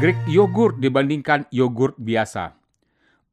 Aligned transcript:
Greek 0.00 0.16
yogurt 0.32 0.80
dibandingkan 0.80 1.44
yogurt 1.52 1.92
biasa. 2.00 2.56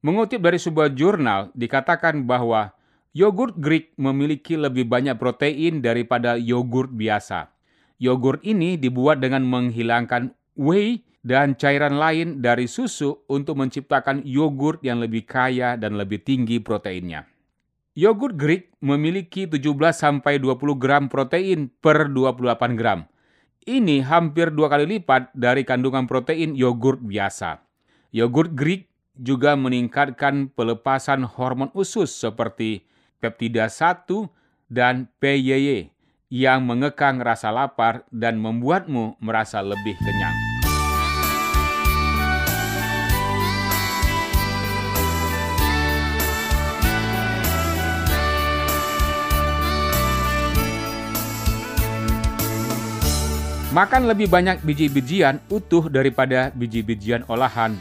Mengutip 0.03 0.43
dari 0.43 0.59
sebuah 0.59 0.91
jurnal, 0.91 1.47
dikatakan 1.55 2.27
bahwa 2.27 2.75
yogurt 3.15 3.55
Greek 3.55 3.95
memiliki 3.95 4.59
lebih 4.59 4.83
banyak 4.83 5.15
protein 5.15 5.79
daripada 5.79 6.35
yogurt 6.35 6.91
biasa. 6.91 7.55
Yogurt 8.03 8.43
ini 8.43 8.75
dibuat 8.75 9.23
dengan 9.23 9.47
menghilangkan 9.47 10.35
whey 10.59 11.07
dan 11.23 11.55
cairan 11.55 11.95
lain 11.95 12.43
dari 12.43 12.67
susu 12.67 13.15
untuk 13.31 13.63
menciptakan 13.63 14.27
yogurt 14.27 14.83
yang 14.83 14.99
lebih 14.99 15.23
kaya 15.23 15.79
dan 15.79 15.95
lebih 15.95 16.19
tinggi 16.19 16.59
proteinnya. 16.59 17.31
Yogurt 17.95 18.35
Greek 18.35 18.75
memiliki 18.83 19.47
17-20 19.47 20.19
gram 20.75 21.07
protein 21.07 21.71
per 21.79 22.11
28 22.11 22.75
gram 22.75 23.07
ini 23.67 23.99
hampir 23.99 24.49
dua 24.49 24.71
kali 24.71 24.87
lipat 24.87 25.35
dari 25.35 25.67
kandungan 25.67 26.07
protein 26.07 26.55
yogurt 26.55 27.03
biasa. 27.03 27.59
Yogurt 28.15 28.55
Greek 28.55 28.87
juga 29.19 29.59
meningkatkan 29.59 30.47
pelepasan 30.55 31.27
hormon 31.27 31.67
usus 31.75 32.15
seperti 32.15 32.87
peptida 33.19 33.67
1 33.67 34.07
dan 34.71 35.11
PYY 35.19 35.91
yang 36.31 36.63
mengekang 36.63 37.19
rasa 37.19 37.51
lapar 37.51 38.07
dan 38.11 38.39
membuatmu 38.39 39.19
merasa 39.19 39.59
lebih 39.59 39.95
kenyang. 39.99 40.46
Makan 53.67 54.07
lebih 54.07 54.31
banyak 54.31 54.63
biji-bijian 54.63 55.43
utuh 55.51 55.91
daripada 55.91 56.55
biji-bijian 56.55 57.27
olahan. 57.27 57.75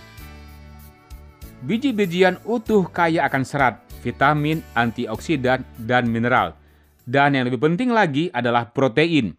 Biji-bijian 1.63 2.43
utuh 2.43 2.91
kaya 2.91 3.23
akan 3.31 3.47
serat, 3.47 3.79
vitamin, 4.03 4.67
antioksidan, 4.75 5.63
dan 5.79 6.11
mineral. 6.11 6.59
Dan 7.07 7.39
yang 7.39 7.47
lebih 7.47 7.63
penting 7.63 7.95
lagi 7.95 8.27
adalah 8.35 8.75
protein. 8.75 9.39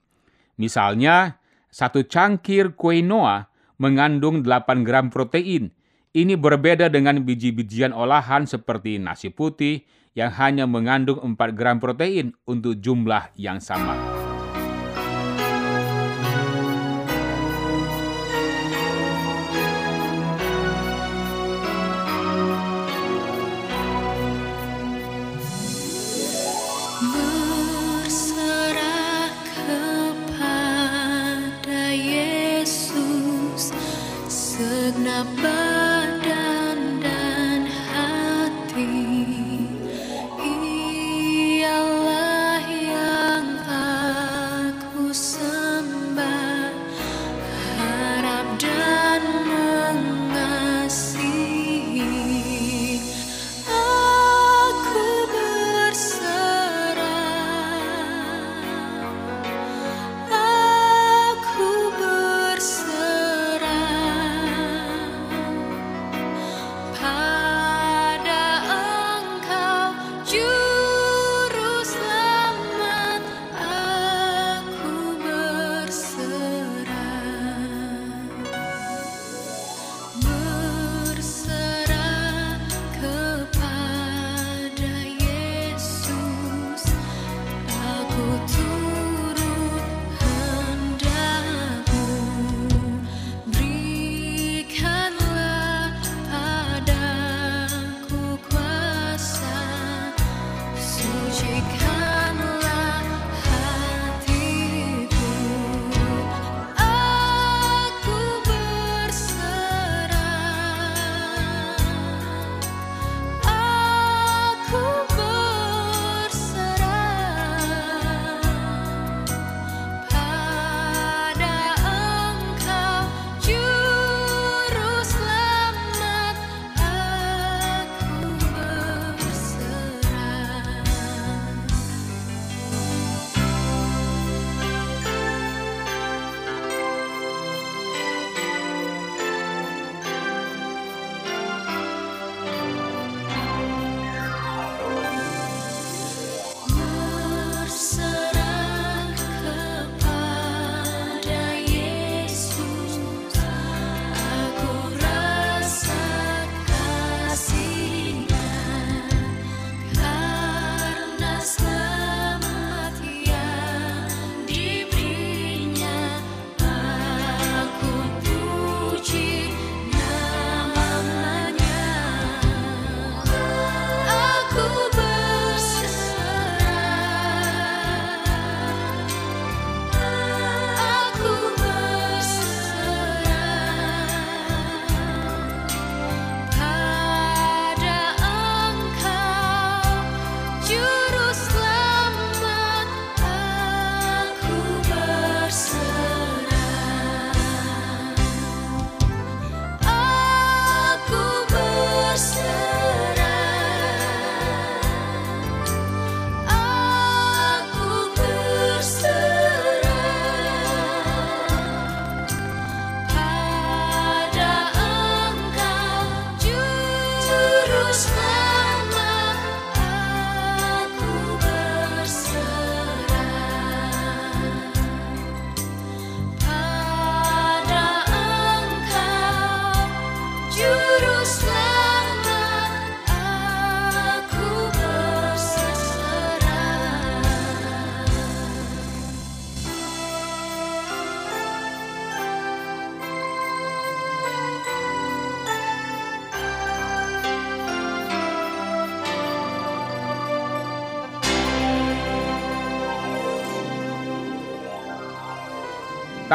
Misalnya, 0.56 1.36
satu 1.68 2.08
cangkir 2.08 2.80
quinoa 2.80 3.52
mengandung 3.76 4.40
8 4.40 4.88
gram 4.88 5.12
protein. 5.12 5.76
Ini 6.16 6.40
berbeda 6.40 6.88
dengan 6.88 7.28
biji-bijian 7.28 7.92
olahan 7.92 8.48
seperti 8.48 9.04
nasi 9.04 9.36
putih 9.36 9.84
yang 10.16 10.32
hanya 10.40 10.64
mengandung 10.64 11.20
4 11.20 11.36
gram 11.52 11.84
protein 11.84 12.32
untuk 12.48 12.80
jumlah 12.80 13.36
yang 13.36 13.60
sama. 13.60 14.17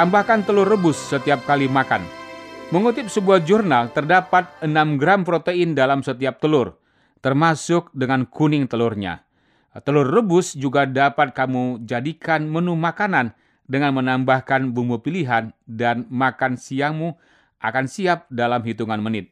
Tambahkan 0.02 0.42
telur 0.42 0.66
rebus 0.66 0.99
setiap 0.99 1.47
kali 1.47 1.71
makan. 1.71 2.02
Mengutip 2.75 3.06
sebuah 3.06 3.38
jurnal, 3.47 3.94
terdapat 3.94 4.50
6 4.59 4.99
gram 4.99 5.23
protein 5.23 5.78
dalam 5.78 6.02
setiap 6.02 6.42
telur, 6.42 6.75
termasuk 7.23 7.87
dengan 7.94 8.26
kuning 8.26 8.66
telurnya. 8.66 9.23
Telur 9.87 10.11
rebus 10.11 10.59
juga 10.59 10.90
dapat 10.90 11.30
kamu 11.30 11.87
jadikan 11.87 12.50
menu 12.50 12.75
makanan 12.75 13.30
dengan 13.71 13.94
menambahkan 13.94 14.75
bumbu 14.75 14.99
pilihan 14.99 15.54
dan 15.71 16.11
makan 16.11 16.59
siangmu 16.59 17.14
akan 17.62 17.87
siap 17.87 18.26
dalam 18.26 18.59
hitungan 18.66 18.99
menit. 18.99 19.30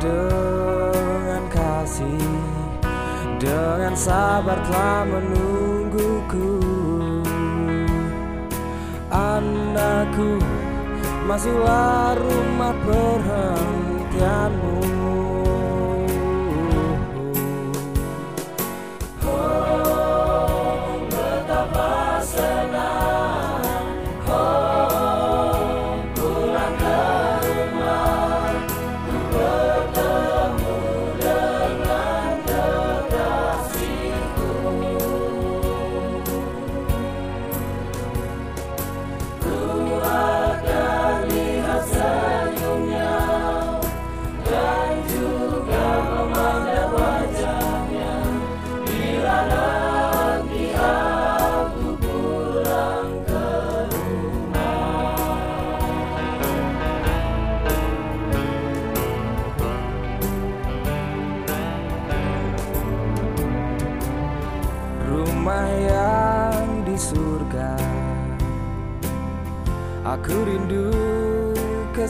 Dengan 0.00 1.42
kasih 1.50 2.36
dengan 3.36 3.94
sabar 3.96 4.58
telah 4.64 5.04
menungguku. 5.04 6.58
Anakku 9.12 10.40
Masihlah 11.26 12.14
rumah 12.22 12.74
perhentianmu 12.86 14.55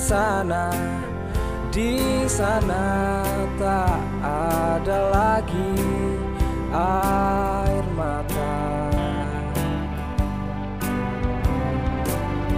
sana. 0.07 0.71
Di 1.75 2.23
sana 2.31 3.27
tak 3.59 3.99
ada 4.23 5.11
lagi 5.11 5.75
air 6.71 7.85
mata. 7.99 8.63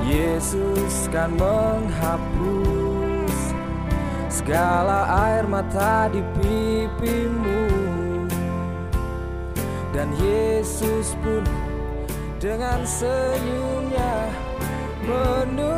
Yesus 0.05 1.09
kan 1.09 1.33
menghapus 1.41 3.37
segala 4.29 5.09
air 5.33 5.49
mata 5.49 6.13
di 6.13 6.21
pipimu. 6.37 7.65
Dan 9.97 10.13
Yesus 10.21 11.17
pun 11.25 11.43
dengan 12.39 12.85
senyumnya 12.87 14.31
menunggumu 15.03 15.78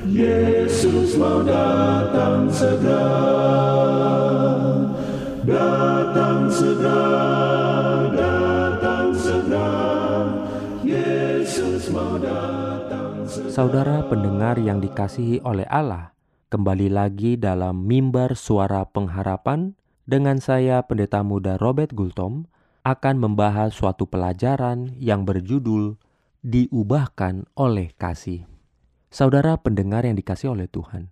Yesus 0.08 1.20
mau 1.20 1.44
datang 1.44 2.48
segera 2.48 3.20
Datang 5.44 6.48
segera 6.48 7.65
Saudara 13.56 14.04
pendengar 14.12 14.60
yang 14.60 14.84
dikasihi 14.84 15.40
oleh 15.48 15.64
Allah, 15.72 16.12
kembali 16.52 16.92
lagi 16.92 17.40
dalam 17.40 17.88
mimbar 17.88 18.36
suara 18.36 18.84
pengharapan 18.84 19.80
dengan 20.04 20.44
saya 20.44 20.84
Pendeta 20.84 21.24
Muda 21.24 21.56
Robert 21.56 21.96
Gultom 21.96 22.52
akan 22.84 23.16
membahas 23.16 23.72
suatu 23.72 24.12
pelajaran 24.12 24.92
yang 25.00 25.24
berjudul 25.24 25.96
diubahkan 26.44 27.48
oleh 27.56 27.96
kasih. 27.96 28.44
Saudara 29.08 29.56
pendengar 29.56 30.04
yang 30.04 30.20
dikasihi 30.20 30.52
oleh 30.52 30.68
Tuhan, 30.68 31.08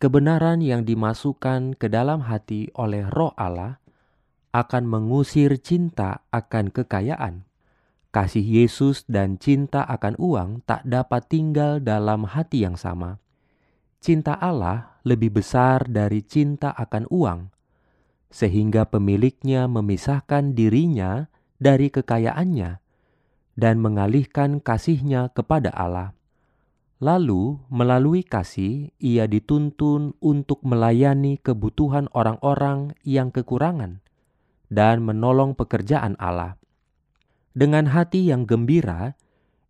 kebenaran 0.00 0.64
yang 0.64 0.88
dimasukkan 0.88 1.76
ke 1.76 1.92
dalam 1.92 2.24
hati 2.24 2.72
oleh 2.72 3.04
Roh 3.04 3.36
Allah 3.36 3.84
akan 4.56 4.88
mengusir 4.88 5.60
cinta 5.60 6.24
akan 6.32 6.72
kekayaan. 6.72 7.44
Kasih 8.10 8.42
Yesus 8.42 9.06
dan 9.06 9.38
cinta 9.38 9.86
akan 9.86 10.18
uang 10.18 10.66
tak 10.66 10.82
dapat 10.82 11.30
tinggal 11.30 11.78
dalam 11.78 12.26
hati 12.26 12.66
yang 12.66 12.74
sama. 12.74 13.22
Cinta 14.02 14.34
Allah 14.34 14.98
lebih 15.06 15.38
besar 15.38 15.86
dari 15.86 16.26
cinta 16.26 16.74
akan 16.74 17.06
uang, 17.06 17.40
sehingga 18.26 18.90
pemiliknya 18.90 19.70
memisahkan 19.70 20.58
dirinya 20.58 21.30
dari 21.62 21.86
kekayaannya 21.86 22.82
dan 23.54 23.78
mengalihkan 23.78 24.58
kasihnya 24.58 25.30
kepada 25.30 25.70
Allah. 25.70 26.10
Lalu, 27.00 27.56
melalui 27.72 28.20
kasih, 28.20 28.92
ia 29.00 29.24
dituntun 29.24 30.12
untuk 30.20 30.60
melayani 30.66 31.40
kebutuhan 31.40 32.12
orang-orang 32.12 32.92
yang 33.08 33.32
kekurangan 33.32 34.04
dan 34.68 35.00
menolong 35.00 35.56
pekerjaan 35.56 36.12
Allah. 36.20 36.59
Dengan 37.50 37.90
hati 37.90 38.30
yang 38.30 38.46
gembira, 38.46 39.18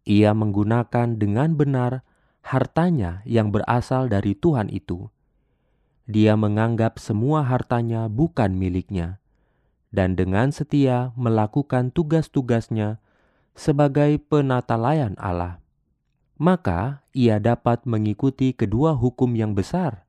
ia 0.04 0.36
menggunakan 0.36 1.16
dengan 1.16 1.56
benar 1.56 2.04
hartanya 2.44 3.24
yang 3.24 3.48
berasal 3.52 4.08
dari 4.08 4.36
Tuhan 4.36 4.68
itu. 4.68 5.08
Dia 6.10 6.34
menganggap 6.36 7.00
semua 7.00 7.46
hartanya 7.46 8.10
bukan 8.10 8.52
miliknya, 8.52 9.22
dan 9.94 10.12
dengan 10.18 10.50
setia 10.50 11.14
melakukan 11.16 11.94
tugas-tugasnya 11.94 12.98
sebagai 13.54 14.18
penatalayan 14.28 15.14
Allah. 15.16 15.62
Maka 16.40 17.04
ia 17.12 17.36
dapat 17.36 17.84
mengikuti 17.84 18.56
kedua 18.56 18.96
hukum 18.96 19.36
yang 19.36 19.52
besar. 19.52 20.08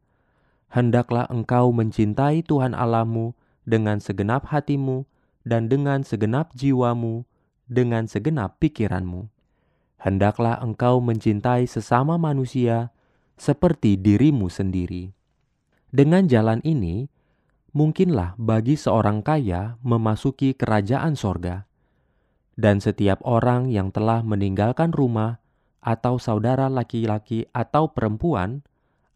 Hendaklah 0.71 1.27
engkau 1.27 1.75
mencintai 1.75 2.47
Tuhan 2.47 2.71
Allahmu 2.71 3.35
dengan 3.67 3.99
segenap 3.99 4.47
hatimu 4.47 5.03
dan 5.43 5.67
dengan 5.67 6.07
segenap 6.07 6.55
jiwamu 6.55 7.27
dengan 7.71 8.11
segenap 8.11 8.59
pikiranmu. 8.59 9.31
Hendaklah 10.03 10.59
engkau 10.59 10.99
mencintai 10.99 11.63
sesama 11.71 12.19
manusia 12.19 12.91
seperti 13.39 13.95
dirimu 13.95 14.51
sendiri. 14.51 15.15
Dengan 15.87 16.27
jalan 16.27 16.59
ini, 16.67 17.07
mungkinlah 17.71 18.35
bagi 18.35 18.75
seorang 18.75 19.23
kaya 19.23 19.79
memasuki 19.79 20.51
kerajaan 20.51 21.15
sorga. 21.15 21.63
Dan 22.59 22.83
setiap 22.83 23.23
orang 23.23 23.71
yang 23.71 23.95
telah 23.95 24.19
meninggalkan 24.21 24.91
rumah, 24.91 25.39
atau 25.81 26.21
saudara 26.21 26.69
laki-laki 26.69 27.49
atau 27.49 27.89
perempuan, 27.89 28.61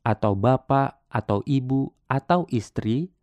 atau 0.01 0.33
bapak 0.33 0.97
atau 1.13 1.45
ibu 1.45 1.93
atau 2.09 2.49
istri, 2.49 3.13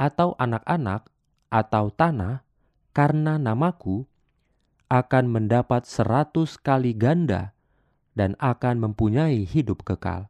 atau 0.00 0.34
anak-anak, 0.40 1.06
atau 1.52 1.92
tanah, 1.92 2.42
karena 2.90 3.38
namaku, 3.38 4.09
akan 4.90 5.30
mendapat 5.30 5.86
seratus 5.86 6.58
kali 6.58 6.90
ganda 6.98 7.54
dan 8.18 8.34
akan 8.42 8.90
mempunyai 8.90 9.46
hidup 9.46 9.86
kekal. 9.86 10.26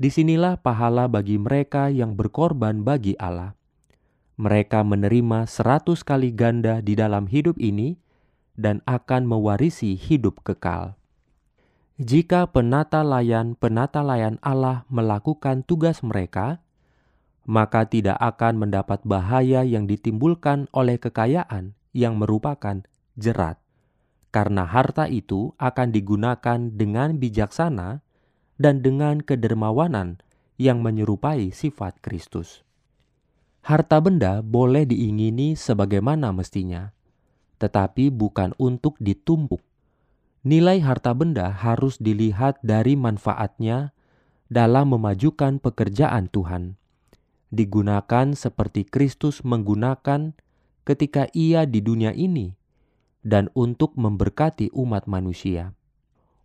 Di 0.00 0.08
sinilah 0.08 0.56
pahala 0.56 1.04
bagi 1.04 1.36
mereka 1.36 1.92
yang 1.92 2.16
berkorban 2.16 2.80
bagi 2.80 3.12
Allah. 3.20 3.52
Mereka 4.40 4.86
menerima 4.88 5.44
seratus 5.44 6.00
kali 6.00 6.32
ganda 6.32 6.80
di 6.80 6.96
dalam 6.96 7.28
hidup 7.28 7.60
ini 7.60 8.00
dan 8.56 8.80
akan 8.88 9.28
mewarisi 9.28 10.00
hidup 10.00 10.40
kekal. 10.40 10.96
Jika 11.98 12.46
penata 12.48 13.02
layan-penata 13.02 14.00
layan 14.06 14.38
Allah 14.40 14.86
melakukan 14.86 15.66
tugas 15.66 16.00
mereka, 16.00 16.62
maka 17.42 17.84
tidak 17.84 18.16
akan 18.22 18.64
mendapat 18.64 19.02
bahaya 19.02 19.66
yang 19.66 19.90
ditimbulkan 19.90 20.70
oleh 20.70 20.96
kekayaan 20.96 21.74
yang 21.90 22.14
merupakan 22.14 22.86
jerat, 23.18 23.58
karena 24.30 24.64
harta 24.64 25.10
itu 25.10 25.52
akan 25.58 25.90
digunakan 25.90 26.58
dengan 26.70 27.18
bijaksana 27.18 28.00
dan 28.58 28.80
dengan 28.82 29.22
kedermawanan 29.22 30.22
yang 30.58 30.82
menyerupai 30.82 31.54
sifat 31.54 32.02
Kristus. 32.02 32.66
Harta 33.62 34.02
benda 34.02 34.40
boleh 34.40 34.86
diingini 34.86 35.54
sebagaimana 35.54 36.34
mestinya, 36.34 36.94
tetapi 37.62 38.10
bukan 38.10 38.54
untuk 38.58 38.98
ditumpuk. 38.98 39.62
Nilai 40.46 40.80
harta 40.80 41.12
benda 41.12 41.50
harus 41.50 41.98
dilihat 41.98 42.62
dari 42.62 42.94
manfaatnya 42.94 43.92
dalam 44.48 44.96
memajukan 44.96 45.60
pekerjaan 45.60 46.30
Tuhan. 46.30 46.80
Digunakan 47.48 48.32
seperti 48.32 48.84
Kristus 48.88 49.44
menggunakan 49.44 50.36
ketika 50.84 51.28
Ia 51.36 51.68
di 51.68 51.80
dunia 51.84 52.12
ini 52.16 52.57
dan 53.28 53.52
untuk 53.52 53.92
memberkati 54.00 54.72
umat 54.72 55.04
manusia. 55.04 55.76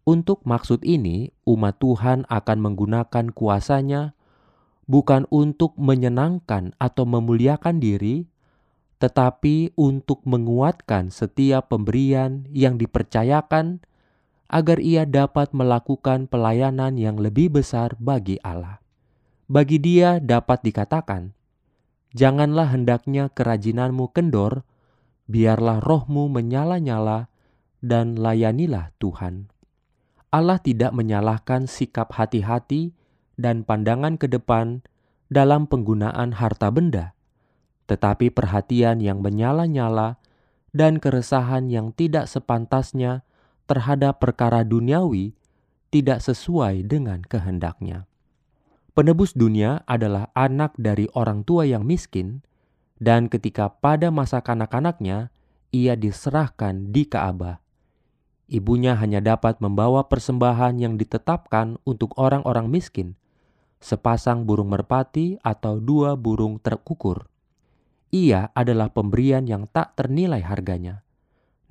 Untuk 0.04 0.44
maksud 0.44 0.84
ini, 0.84 1.32
umat 1.48 1.80
Tuhan 1.80 2.28
akan 2.28 2.58
menggunakan 2.60 3.32
kuasanya 3.32 4.12
bukan 4.84 5.24
untuk 5.32 5.80
menyenangkan 5.80 6.76
atau 6.76 7.08
memuliakan 7.08 7.80
diri, 7.80 8.28
tetapi 9.00 9.76
untuk 9.80 10.24
menguatkan 10.28 11.08
setiap 11.08 11.72
pemberian 11.72 12.44
yang 12.52 12.76
dipercayakan 12.76 13.80
agar 14.52 14.78
ia 14.84 15.08
dapat 15.08 15.56
melakukan 15.56 16.28
pelayanan 16.28 17.00
yang 17.00 17.16
lebih 17.16 17.64
besar 17.64 17.96
bagi 17.96 18.38
Allah. 18.44 18.84
Bagi 19.48 19.80
dia 19.80 20.20
dapat 20.20 20.64
dikatakan, 20.68 21.32
"Janganlah 22.12 22.76
hendaknya 22.76 23.32
kerajinanmu 23.32 24.12
kendor, 24.12 24.68
biarlah 25.28 25.80
rohmu 25.80 26.28
menyala-nyala 26.28 27.32
dan 27.84 28.16
layanilah 28.16 28.96
Tuhan. 29.00 29.52
Allah 30.34 30.58
tidak 30.58 30.96
menyalahkan 30.98 31.70
sikap 31.70 32.16
hati-hati 32.18 32.96
dan 33.38 33.62
pandangan 33.62 34.18
ke 34.18 34.26
depan 34.26 34.82
dalam 35.30 35.70
penggunaan 35.70 36.34
harta 36.38 36.74
benda, 36.74 37.14
tetapi 37.86 38.34
perhatian 38.34 38.98
yang 39.02 39.22
menyala-nyala 39.22 40.18
dan 40.74 40.98
keresahan 40.98 41.70
yang 41.70 41.94
tidak 41.94 42.26
sepantasnya 42.26 43.22
terhadap 43.70 44.18
perkara 44.18 44.66
duniawi 44.66 45.38
tidak 45.94 46.26
sesuai 46.26 46.90
dengan 46.90 47.22
kehendaknya. 47.22 48.10
Penebus 48.98 49.38
dunia 49.38 49.86
adalah 49.86 50.34
anak 50.34 50.74
dari 50.78 51.06
orang 51.14 51.46
tua 51.46 51.66
yang 51.66 51.86
miskin, 51.86 52.42
dan 53.02 53.30
ketika 53.32 53.70
pada 53.70 54.14
masa 54.14 54.42
kanak-kanaknya 54.44 55.34
ia 55.74 55.98
diserahkan 55.98 56.94
di 56.94 57.10
Ka'bah. 57.10 57.58
Ibunya 58.46 58.94
hanya 59.00 59.24
dapat 59.24 59.58
membawa 59.64 60.06
persembahan 60.06 60.78
yang 60.78 60.94
ditetapkan 61.00 61.82
untuk 61.88 62.14
orang-orang 62.22 62.70
miskin, 62.70 63.18
sepasang 63.82 64.46
burung 64.46 64.70
merpati 64.70 65.42
atau 65.42 65.82
dua 65.82 66.14
burung 66.14 66.62
terkukur. 66.62 67.26
Ia 68.14 68.54
adalah 68.54 68.94
pemberian 68.94 69.50
yang 69.50 69.66
tak 69.66 69.98
ternilai 69.98 70.46
harganya. 70.46 71.02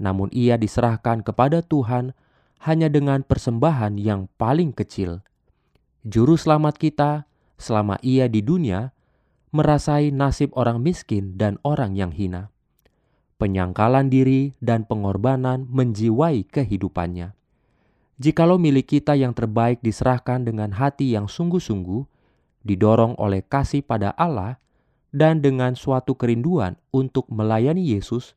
Namun 0.02 0.26
ia 0.34 0.58
diserahkan 0.58 1.22
kepada 1.22 1.62
Tuhan 1.62 2.18
hanya 2.66 2.90
dengan 2.90 3.22
persembahan 3.22 3.94
yang 4.02 4.26
paling 4.34 4.74
kecil. 4.74 5.22
Juru 6.02 6.34
selamat 6.34 6.82
kita 6.82 7.30
selama 7.62 7.94
ia 8.02 8.26
di 8.26 8.42
dunia 8.42 8.90
merasai 9.52 10.08
nasib 10.08 10.48
orang 10.56 10.80
miskin 10.80 11.36
dan 11.36 11.60
orang 11.60 11.92
yang 11.92 12.08
hina. 12.08 12.48
Penyangkalan 13.36 14.08
diri 14.08 14.56
dan 14.64 14.88
pengorbanan 14.88 15.68
menjiwai 15.68 16.48
kehidupannya. 16.48 17.36
Jikalau 18.16 18.56
milik 18.56 18.96
kita 18.96 19.12
yang 19.12 19.36
terbaik 19.36 19.84
diserahkan 19.84 20.48
dengan 20.48 20.72
hati 20.72 21.12
yang 21.12 21.28
sungguh-sungguh, 21.28 22.08
didorong 22.64 23.12
oleh 23.20 23.44
kasih 23.44 23.84
pada 23.84 24.16
Allah, 24.16 24.56
dan 25.12 25.44
dengan 25.44 25.76
suatu 25.76 26.16
kerinduan 26.16 26.80
untuk 26.88 27.28
melayani 27.28 27.92
Yesus, 27.92 28.32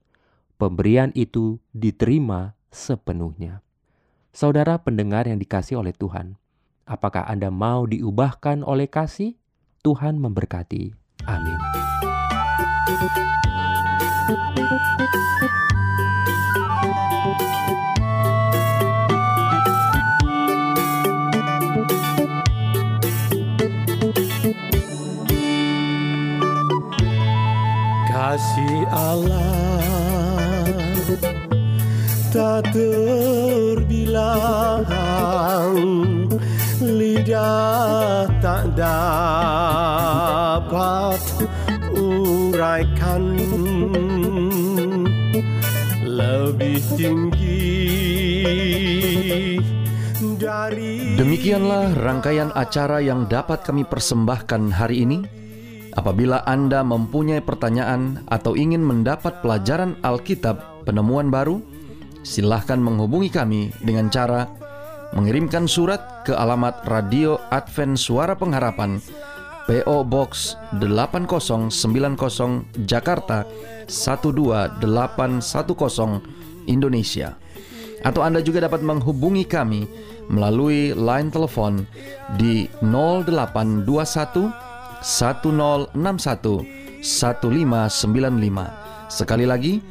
pemberian 0.60 1.16
itu 1.16 1.64
diterima 1.72 2.60
sepenuhnya. 2.74 3.64
Saudara 4.36 4.76
pendengar 4.84 5.32
yang 5.32 5.40
dikasih 5.40 5.80
oleh 5.80 5.96
Tuhan, 5.96 6.36
apakah 6.84 7.24
Anda 7.24 7.48
mau 7.48 7.88
diubahkan 7.88 8.68
oleh 8.68 8.92
kasih? 8.92 9.40
Tuhan 9.86 10.18
memberkati. 10.18 11.05
Amin. 11.28 11.58
kasih 28.36 28.84
Allah 28.92 29.80
tak 32.36 32.68
terbilang 32.76 34.20
lidah 36.96 38.24
tak 38.40 38.72
dapat 38.80 39.20
uraikan 41.92 43.36
lebih 46.08 46.80
tinggi 46.96 47.76
dari 50.40 51.20
Demikianlah 51.20 51.96
rangkaian 52.00 52.52
acara 52.56 53.04
yang 53.04 53.28
dapat 53.28 53.64
kami 53.68 53.84
persembahkan 53.88 54.72
hari 54.72 55.04
ini. 55.04 55.20
Apabila 55.96 56.44
Anda 56.44 56.84
mempunyai 56.84 57.40
pertanyaan 57.40 58.28
atau 58.28 58.52
ingin 58.60 58.84
mendapat 58.84 59.40
pelajaran 59.40 59.96
Alkitab 60.04 60.84
penemuan 60.84 61.32
baru, 61.32 61.64
silahkan 62.20 62.76
menghubungi 62.76 63.32
kami 63.32 63.72
dengan 63.80 64.12
cara 64.12 64.44
mengirimkan 65.14 65.70
surat 65.70 66.26
ke 66.26 66.34
alamat 66.34 66.82
Radio 66.90 67.38
Advent 67.54 68.02
Suara 68.02 68.34
Pengharapan, 68.34 68.98
PO 69.70 70.02
Box 70.08 70.58
8090 70.74 71.70
Jakarta 72.90 73.46
12810 73.86 76.26
Indonesia. 76.66 77.38
Atau 78.06 78.22
Anda 78.22 78.38
juga 78.42 78.62
dapat 78.66 78.82
menghubungi 78.86 79.46
kami 79.46 79.88
melalui 80.30 80.94
line 80.94 81.30
telepon 81.30 81.86
di 82.38 82.70
0821 82.82 84.52
1061 85.02 86.66
1595. 87.02 89.10
Sekali 89.10 89.46
lagi 89.46 89.82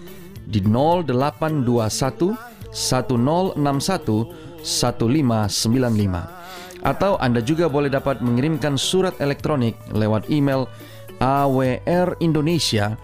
di 0.46 0.60
0821 0.62 2.34
1061 2.74 4.53
1595. 4.64 6.44
Atau 6.84 7.16
Anda 7.16 7.40
juga 7.40 7.68
boleh 7.72 7.88
dapat 7.88 8.20
mengirimkan 8.20 8.76
surat 8.76 9.16
elektronik 9.20 9.76
lewat 9.92 10.28
email 10.28 10.68
awrindonesia 11.16 13.00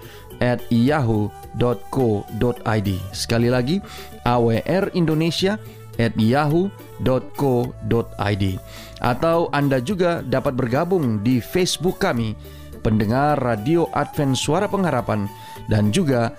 Sekali 3.13 3.49
lagi 3.49 3.81
awrindonesia 4.25 5.57
Atau 9.01 9.49
Anda 9.53 9.79
juga 9.81 10.21
dapat 10.25 10.55
bergabung 10.57 11.25
di 11.25 11.41
Facebook 11.41 11.97
kami 12.01 12.37
Pendengar 12.81 13.37
Radio 13.41 13.89
Advent 13.93 14.37
Suara 14.37 14.69
Pengharapan 14.69 15.29
Dan 15.69 15.93
juga 15.93 16.33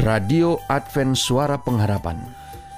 Radio 0.00 0.56
Advent 0.68 1.16
Suara 1.16 1.60
Pengharapan 1.60 2.43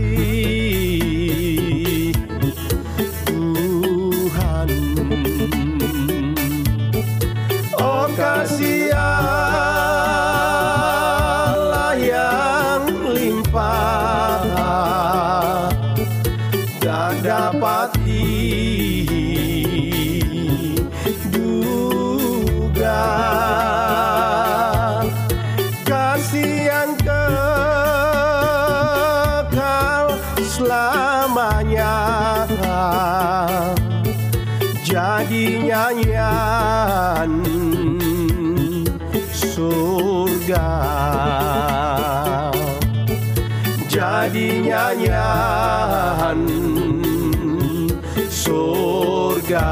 surga 40.56 40.72
Jadi 43.91 44.63
nyanyian 44.63 46.39
surga 48.32 49.72